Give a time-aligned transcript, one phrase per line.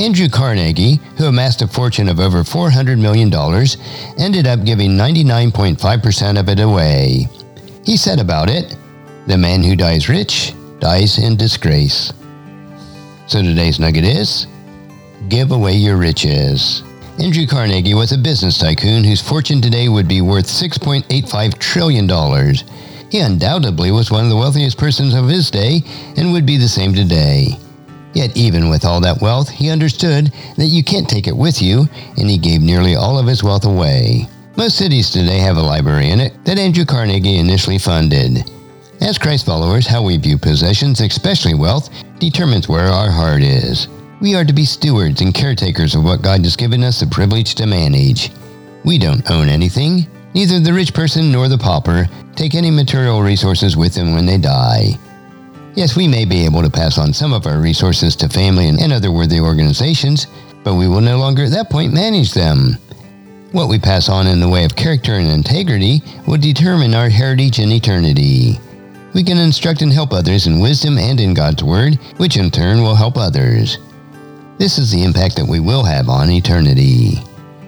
[0.00, 3.30] Andrew Carnegie, who amassed a fortune of over $400 million,
[4.18, 7.28] ended up giving 99.5% of it away.
[7.84, 8.74] He said about it,
[9.26, 12.14] The man who dies rich dies in disgrace.
[13.26, 14.46] So today's nugget is
[15.28, 16.82] Give away your riches.
[17.18, 22.08] Andrew Carnegie was a business tycoon whose fortune today would be worth $6.85 trillion.
[23.10, 25.82] He undoubtedly was one of the wealthiest persons of his day
[26.16, 27.58] and would be the same today.
[28.12, 31.88] Yet, even with all that wealth, he understood that you can't take it with you,
[32.16, 34.26] and he gave nearly all of his wealth away.
[34.56, 38.50] Most cities today have a library in it that Andrew Carnegie initially funded.
[39.00, 43.88] As Christ followers, how we view possessions, especially wealth, determines where our heart is.
[44.20, 47.54] We are to be stewards and caretakers of what God has given us the privilege
[47.54, 48.30] to manage.
[48.84, 50.06] We don't own anything.
[50.34, 54.36] Neither the rich person nor the pauper take any material resources with them when they
[54.36, 54.98] die.
[55.74, 58.92] Yes, we may be able to pass on some of our resources to family and
[58.92, 60.26] other worthy organizations,
[60.64, 62.76] but we will no longer at that point manage them.
[63.52, 67.60] What we pass on in the way of character and integrity will determine our heritage
[67.60, 68.58] in eternity.
[69.14, 72.82] We can instruct and help others in wisdom and in God's Word, which in turn
[72.82, 73.78] will help others.
[74.58, 77.14] This is the impact that we will have on eternity.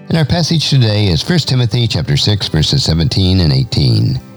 [0.09, 4.32] And our passage today is 1 Timothy chapter 6 verses 17 and 18.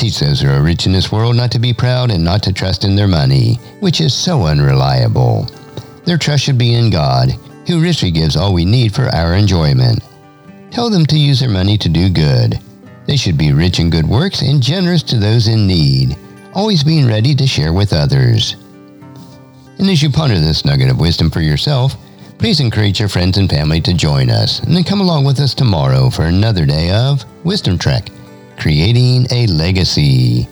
[0.00, 2.54] Teach those who are rich in this world not to be proud and not to
[2.54, 5.46] trust in their money, which is so unreliable.
[6.06, 7.32] Their trust should be in God,
[7.66, 10.02] who richly gives all we need for our enjoyment.
[10.70, 12.58] Tell them to use their money to do good.
[13.04, 16.16] They should be rich in good works and generous to those in need,
[16.54, 18.56] always being ready to share with others.
[19.78, 21.94] And as you ponder this nugget of wisdom for yourself,
[22.38, 25.52] please encourage your friends and family to join us, and then come along with us
[25.52, 28.08] tomorrow for another day of Wisdom Trek,
[28.60, 30.46] creating a legacy.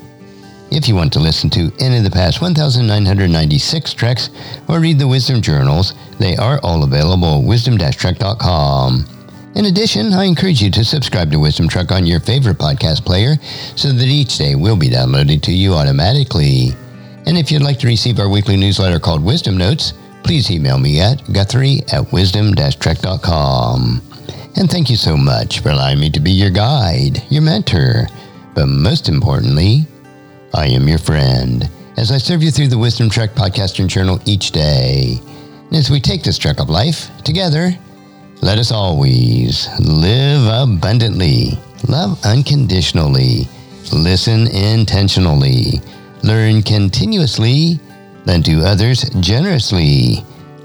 [0.70, 4.30] If you want to listen to any of the past 1,996 treks
[4.66, 9.06] or read the Wisdom Journals, they are all available at wisdom-trek.com.
[9.54, 13.36] In addition, I encourage you to subscribe to Wisdom Trek on your favorite podcast player
[13.76, 16.70] so that each day will be downloaded to you automatically.
[17.26, 19.92] And if you'd like to receive our weekly newsletter called Wisdom Notes,
[20.22, 24.02] please email me at guthrie at wisdom-trek.com.
[24.58, 28.08] And thank you so much for allowing me to be your guide, your mentor,
[28.56, 29.86] but most importantly,
[30.52, 34.20] I am your friend as I serve you through the Wisdom Trek podcast and journal
[34.24, 35.20] each day.
[35.68, 37.70] And as we take this trek of life together,
[38.42, 41.52] let us always live abundantly,
[41.86, 43.46] love unconditionally,
[43.92, 45.80] listen intentionally,
[46.24, 47.78] learn continuously,
[48.26, 50.24] lend to others generously,